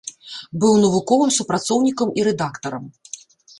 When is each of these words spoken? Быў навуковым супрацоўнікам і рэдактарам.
Быў 0.63 0.73
навуковым 0.85 1.35
супрацоўнікам 1.37 2.17
і 2.21 2.25
рэдактарам. 2.31 2.83